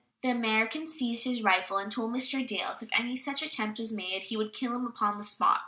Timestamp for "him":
4.75-4.87